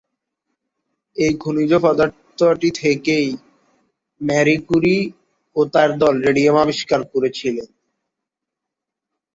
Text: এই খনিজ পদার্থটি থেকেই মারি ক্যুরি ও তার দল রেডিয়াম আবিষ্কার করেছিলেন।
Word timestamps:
এই 1.17 1.33
খনিজ 1.35 1.71
পদার্থটি 1.83 2.69
থেকেই 2.81 3.27
মারি 4.21 4.55
ক্যুরি 4.65 4.97
ও 5.55 5.59
তার 5.73 5.89
দল 6.01 6.15
রেডিয়াম 6.27 6.55
আবিষ্কার 6.57 7.01
করেছিলেন। 7.11 7.69